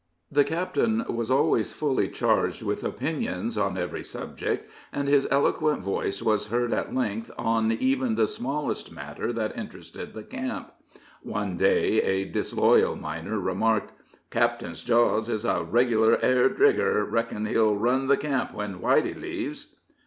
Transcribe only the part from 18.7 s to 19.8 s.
Whitey leaves."